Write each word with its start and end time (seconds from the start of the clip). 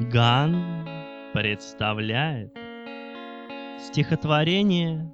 Ган 0.00 0.86
представляет 1.34 2.56
стихотворение 3.80 5.12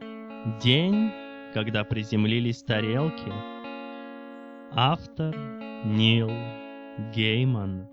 «День, 0.62 1.10
когда 1.54 1.84
приземлились 1.84 2.62
тарелки». 2.62 3.32
Автор 4.72 5.34
Нил 5.86 6.30
Гейман. 7.14 7.88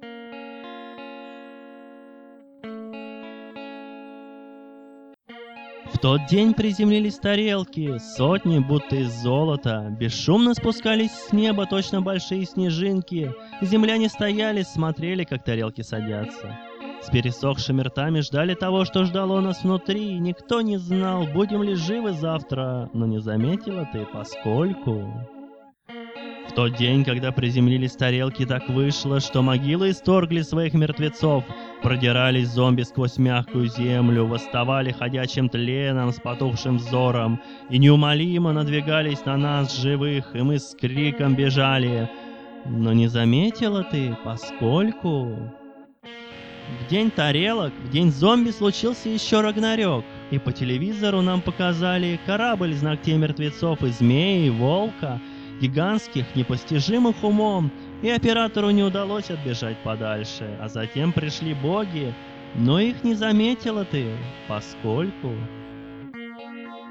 В 5.94 5.98
тот 6.02 6.26
день 6.30 6.54
приземлились 6.54 7.20
тарелки, 7.20 8.00
сотни 8.00 8.60
будто 8.60 8.98
из 8.98 9.14
золота, 9.14 9.96
бесшумно 9.98 10.54
спускались 10.55 11.12
с 11.12 11.32
неба 11.32 11.68
точно 11.68 12.02
большие 12.02 12.44
снежинки. 12.44 13.32
Земляне 13.62 14.10
стояли, 14.10 14.64
смотрели, 14.64 15.23
как 15.23 15.45
тарелки 15.45 15.84
садятся. 15.84 16.70
С 17.02 17.10
пересохшими 17.10 17.82
ртами 17.82 18.20
ждали 18.22 18.54
того, 18.54 18.86
что 18.86 19.05
ждало 19.05 19.41
нас 19.41 19.64
внутри. 19.64 20.20
Никто 20.20 20.62
не 20.62 20.78
знал, 20.78 21.26
будем 21.26 21.64
ли 21.64 21.74
живы 21.74 22.14
завтра, 22.14 22.90
но 22.94 23.08
не 23.08 23.20
заметила 23.20 23.90
ты, 23.91 24.05
поскольку... 24.14 25.08
В 26.48 26.54
тот 26.54 26.76
день, 26.76 27.05
когда 27.05 27.32
приземлились 27.32 27.96
тарелки, 27.96 28.46
так 28.46 28.68
вышло, 28.68 29.22
что 29.22 29.41
могилы 29.41 29.91
исторгли 29.91 30.41
своих 30.41 30.74
мертвецов, 30.74 31.46
продирались 31.82 32.50
зомби 32.50 32.82
сквозь 32.82 33.18
мягкую 33.18 33.68
землю, 33.68 34.26
восставали 34.26 34.91
ходячим 34.91 35.48
тленом 35.48 36.12
с 36.12 36.20
потухшим 36.20 36.77
взором 36.77 37.40
и 37.70 37.77
неумолимо 37.77 38.52
надвигались 38.52 39.24
на 39.24 39.38
нас 39.38 39.77
живых, 39.77 40.36
и 40.36 40.41
мы 40.41 40.60
с 40.60 40.76
криком 40.76 41.36
бежали. 41.36 42.10
Но 42.66 42.91
не 42.91 43.08
заметила 43.08 43.84
ты, 43.84 44.18
поскольку... 44.24 45.60
В 46.71 46.85
день 46.85 47.11
тарелок, 47.11 47.73
в 47.79 47.90
день 47.90 48.12
зомби 48.13 48.51
случился 48.51 49.09
еще 49.09 49.41
Рагнарёк, 49.41 50.05
и 50.32 50.40
по 50.40 50.54
телевизору 50.54 51.21
нам 51.21 51.41
показали 51.41 52.18
корабль 52.26 52.71
из 52.71 52.82
ногтей 52.82 53.18
мертвецов 53.18 53.84
и 53.84 53.90
змеи, 53.90 54.46
и 54.46 54.49
волка, 54.49 55.20
гигантских, 55.59 56.34
непостижимых 56.34 57.26
умом, 57.26 57.73
и 58.01 58.09
оператору 58.09 58.70
не 58.70 58.84
удалось 58.84 59.29
отбежать 59.29 59.84
подальше, 59.84 60.57
а 60.62 60.70
затем 60.70 61.12
пришли 61.12 61.54
боги, 61.54 62.15
но 62.54 62.79
их 62.79 63.03
не 63.03 63.15
заметила 63.15 63.84
ты, 63.84 64.18
поскольку... 64.47 65.50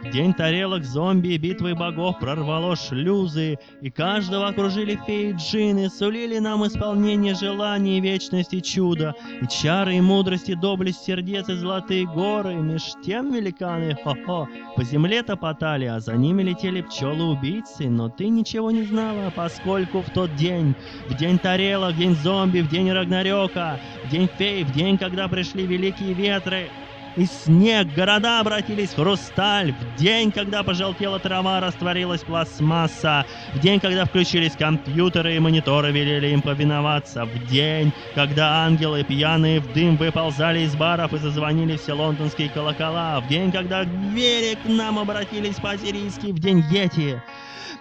День 0.05 0.33
тарелок 0.33 0.85
зомби 0.85 1.29
и 1.29 1.39
битвы 1.39 1.75
богов 1.75 2.19
прорвало 2.19 2.75
шлюзы, 2.75 3.59
и 3.83 3.91
каждого 3.91 4.49
окружили 4.49 4.99
феи 5.07 5.33
джины, 5.33 5.91
сулили 5.91 6.39
нам 6.39 6.67
исполнение 6.67 7.35
желаний, 7.35 8.01
вечности 8.01 8.61
чуда, 8.61 9.15
и 9.43 9.47
чары, 9.47 9.97
и 9.97 10.01
мудрости, 10.01 10.55
доблесть 10.55 11.05
сердец 11.05 11.49
и 11.51 11.55
золотые 11.55 12.07
горы, 12.07 12.55
меж 12.55 12.95
тем 13.05 13.33
великаны, 13.33 13.95
хо-хо, 14.03 14.49
по 14.75 14.83
земле 14.83 15.23
топотали, 15.23 15.85
а 15.85 16.01
за 16.01 16.17
ними 16.17 16.43
летели 16.43 16.81
пчелы-убийцы, 16.81 17.89
но 17.91 18.09
ты 18.09 18.29
ничего 18.29 18.71
не 18.71 18.83
знала, 18.85 19.31
поскольку 19.37 20.01
в 20.01 20.11
тот 20.11 20.35
день, 20.35 20.75
в 21.09 21.15
день 21.15 21.39
тарелок, 21.39 21.95
в 21.95 21.99
день 21.99 22.17
зомби, 22.17 22.61
в 22.61 22.69
день 22.69 22.91
Рагнарёка, 22.91 23.79
в 24.07 24.11
день 24.11 24.29
фей, 24.39 24.65
в 24.65 24.73
день, 24.73 24.97
когда 24.97 25.29
пришли 25.29 25.67
великие 25.67 26.15
ветры, 26.15 26.71
и 27.17 27.25
снег, 27.27 27.89
города 27.95 28.41
обратились 28.41 28.91
в 28.91 28.97
хрусталь, 28.97 29.73
в 29.73 29.97
день, 29.97 30.31
когда 30.31 30.63
пожелтела 30.63 31.19
трава, 31.19 31.61
растворилась 31.61 32.23
пластмасса, 32.23 33.27
в 33.55 33.59
день, 33.59 33.81
когда 33.81 34.05
включились 34.05 34.53
компьютеры 34.53 35.37
и 35.37 35.41
мониторы 35.41 35.91
велели 35.91 36.29
им 36.29 36.41
повиноваться, 36.41 37.25
в 37.25 37.47
день, 37.47 37.93
когда 38.15 38.65
ангелы 38.65 39.03
пьяные 39.03 39.61
в 39.61 39.73
дым 39.73 39.97
выползали 39.97 40.61
из 40.61 40.77
баров 40.77 41.13
и 41.13 41.19
зазвонили 41.19 41.77
все 41.77 41.95
лондонские 41.95 42.49
колокола, 42.49 43.21
в 43.21 43.29
день, 43.29 43.51
когда 43.51 43.85
двери 43.85 44.55
к 44.55 44.69
нам 44.69 44.99
обратились 44.99 45.57
по-сирийски, 45.57 46.27
в 46.33 46.39
день 46.39 46.65
Йети, 46.71 47.21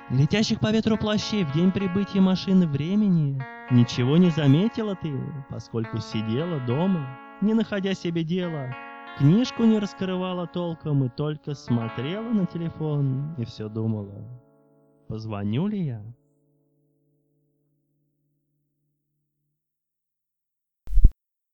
летящих 0.09 0.59
по 0.59 0.72
ветру 0.72 0.98
плащей, 0.98 1.44
в 1.44 1.52
день 1.53 1.72
прибытия 1.72 2.20
машины 2.20 2.68
времени. 2.68 3.40
Ничего 3.70 4.18
не 4.18 4.32
заметила 4.32 4.96
ты, 4.96 5.14
поскольку 5.50 6.00
сидела 6.00 6.59
дома, 6.62 7.20
не 7.42 7.53
находя 7.53 7.94
себе 7.94 8.24
дела, 8.24 8.76
Книжку 9.18 9.66
не 9.66 9.80
раскрывала 9.80 10.47
толком 10.47 11.03
и 11.03 11.09
только 11.09 11.53
смотрела 11.53 12.30
на 12.30 12.46
телефон 12.46 13.36
и 13.38 13.44
все 13.44 13.68
думала, 13.68 14.24
позвоню 15.08 15.68
ли 15.68 15.86
я? 15.86 16.03